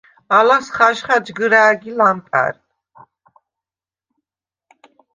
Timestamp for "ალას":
0.37-0.67